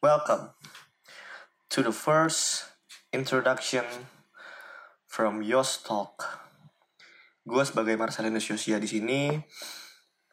[0.00, 0.56] Welcome
[1.68, 2.72] to the first
[3.12, 3.84] introduction
[5.04, 6.40] from Yos Talk.
[7.44, 9.36] Gue sebagai Marcelinus Yosia di sini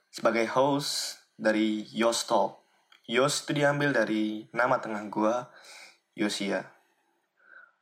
[0.07, 2.63] sebagai host dari Yos Talk.
[3.11, 5.35] Yos itu diambil dari nama tengah gue,
[6.15, 6.63] Yosia.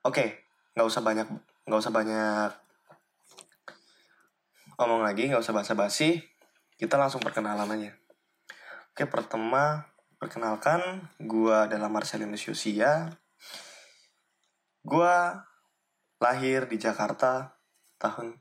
[0.02, 0.42] Oke,
[0.74, 1.30] nggak usah banyak
[1.70, 2.50] nggak usah banyak
[4.82, 6.18] ngomong lagi, nggak usah basa-basi.
[6.82, 7.94] Kita langsung perkenalan aja.
[8.90, 9.86] Oke, pertama
[10.16, 13.12] perkenalkan, gue adalah Marcelinus Yosia.
[14.86, 15.16] Gue
[16.22, 17.56] lahir di Jakarta
[18.00, 18.40] tahun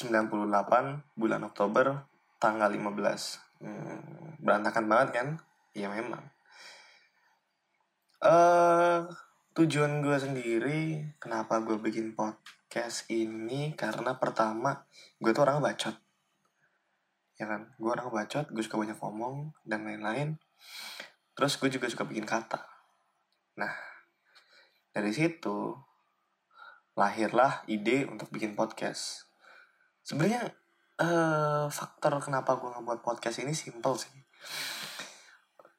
[0.00, 2.08] 98 bulan Oktober
[2.40, 5.28] tanggal 15 hmm, berantakan banget kan?
[5.76, 6.24] Ya memang.
[8.20, 9.08] Uh,
[9.56, 10.80] tujuan gue sendiri
[11.20, 13.76] kenapa gue bikin podcast ini?
[13.76, 14.84] Karena pertama
[15.20, 16.09] gue tuh orang bacot
[17.40, 17.72] ya kan?
[17.80, 20.36] Gue orang bacot gue suka banyak ngomong dan lain-lain.
[21.32, 22.60] Terus gue juga suka bikin kata.
[23.56, 23.72] Nah
[24.92, 25.72] dari situ
[26.92, 29.24] lahirlah ide untuk bikin podcast.
[30.04, 30.52] Sebenarnya
[31.00, 34.12] uh, faktor kenapa gue ngebuat podcast ini simple sih.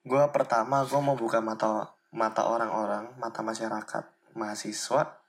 [0.02, 5.22] Gue pertama gue mau buka mata mata orang-orang mata masyarakat mahasiswa.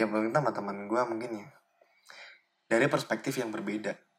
[0.00, 1.48] Ya belum mata teman gue mungkin ya.
[2.72, 4.13] Dari perspektif yang berbeda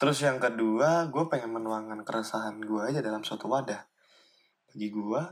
[0.00, 3.84] terus yang kedua gue pengen menuangkan keresahan gue aja dalam suatu wadah.
[4.72, 5.22] Bagi gue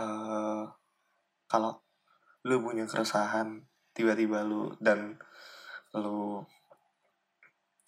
[0.00, 0.64] uh,
[1.44, 1.72] kalau
[2.48, 3.60] lu punya keresahan
[3.92, 5.20] tiba-tiba lu dan
[6.00, 6.40] lu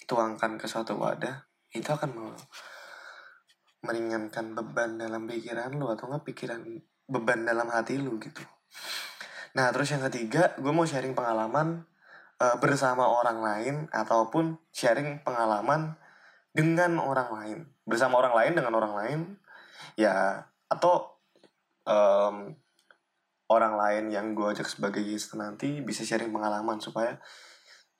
[0.04, 2.36] tuangkan ke suatu wadah itu akan
[3.82, 6.60] meringankan beban dalam pikiran lu atau nggak pikiran
[7.08, 8.44] beban dalam hati lu gitu.
[9.56, 11.88] Nah terus yang ketiga gue mau sharing pengalaman
[12.40, 15.96] uh, bersama orang lain ataupun sharing pengalaman
[16.52, 17.58] dengan orang lain.
[17.84, 19.20] Bersama orang lain dengan orang lain
[19.96, 21.16] ya atau
[21.88, 22.52] um,
[23.46, 27.16] orang lain yang gue ajak sebagai guest nanti bisa sharing pengalaman supaya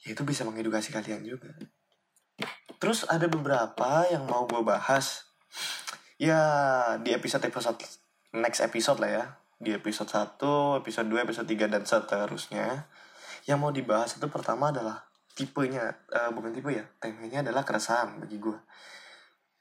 [0.02, 1.52] ya itu bisa mengedukasi kalian juga.
[2.76, 5.24] Terus ada beberapa yang mau gue bahas.
[6.16, 6.40] Ya
[7.00, 7.80] di episode episode
[8.36, 9.24] next episode lah ya.
[9.56, 12.84] Di episode 1, episode 2, episode 3 dan seterusnya
[13.46, 18.42] yang mau dibahas itu pertama adalah tipenya uh, bukan tipe ya temanya adalah keresahan bagi
[18.42, 18.58] gue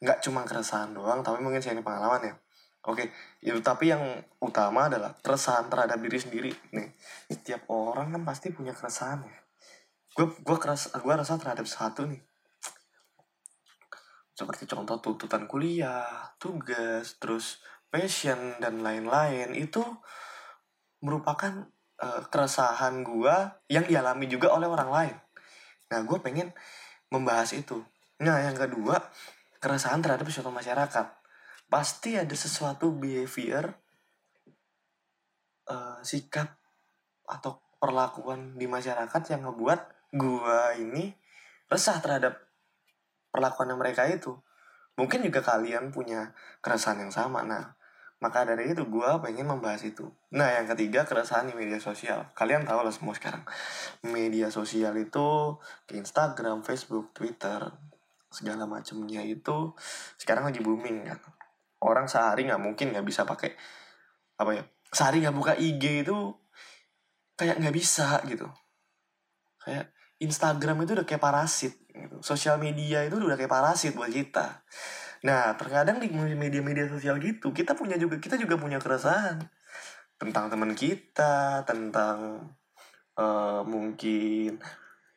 [0.04, 2.36] nggak cuma keresahan doang tapi mungkin saya ini pengalaman ya.
[2.86, 3.10] Oke
[3.42, 4.04] itu tapi yang
[4.38, 6.52] utama adalah keresahan terhadap diri sendiri.
[6.76, 6.94] Nih
[7.32, 9.38] setiap orang kan pasti punya keresahan ya.
[10.14, 12.22] Gue gue keras gue rasa terhadap satu nih.
[14.36, 19.82] Seperti contoh tuntutan kuliah, tugas, terus passion dan lain-lain itu
[21.00, 23.36] merupakan uh, keresahan gue
[23.72, 25.16] yang dialami juga oleh orang lain.
[25.92, 26.50] Nah, gue pengen
[27.14, 27.80] membahas itu.
[28.24, 29.00] Nah, yang kedua,
[29.60, 31.08] keresahan terhadap suatu masyarakat.
[31.70, 33.74] Pasti ada sesuatu behavior,
[35.70, 36.56] uh, sikap,
[37.26, 39.80] atau perlakuan di masyarakat yang ngebuat
[40.16, 41.12] gue ini
[41.68, 42.40] resah terhadap
[43.34, 44.32] perlakuan mereka itu
[44.96, 46.32] mungkin juga kalian punya
[46.64, 47.76] keresahan yang sama nah
[48.26, 50.10] maka dari itu gue pengen membahas itu.
[50.34, 52.34] Nah yang ketiga keresahan di media sosial.
[52.34, 53.46] Kalian tahu lah semua sekarang.
[54.02, 57.70] Media sosial itu ke Instagram Facebook Twitter
[58.34, 59.72] segala macamnya itu
[60.20, 61.22] sekarang lagi booming kan
[61.80, 63.56] orang sehari nggak mungkin nggak bisa pakai
[64.36, 66.18] apa ya sehari nggak buka IG itu
[67.40, 68.48] kayak nggak bisa gitu.
[69.62, 69.92] Kayak
[70.24, 72.18] Instagram itu udah kayak parasit gitu.
[72.24, 74.64] Sosial media itu udah kayak parasit buat kita.
[75.26, 79.42] Nah, terkadang di media-media sosial gitu, kita punya juga kita juga punya keresahan
[80.22, 82.46] tentang teman kita, tentang
[83.18, 84.62] uh, mungkin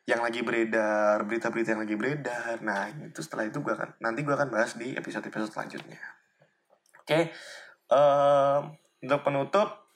[0.09, 2.57] yang lagi beredar, berita-berita yang lagi beredar.
[2.65, 6.01] Nah, itu setelah itu gua akan nanti gua akan bahas di episode-episode selanjutnya.
[7.05, 7.23] Oke, okay.
[7.93, 8.65] uh,
[9.05, 9.93] untuk penutup,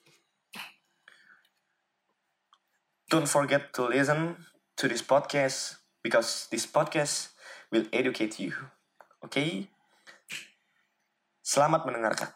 [3.09, 4.37] don't forget to listen
[4.77, 7.33] to this podcast because this podcast
[7.73, 8.53] will educate you.
[9.25, 9.33] Oke?
[9.33, 9.49] Okay?
[11.53, 12.33] Selamat mendengarkan.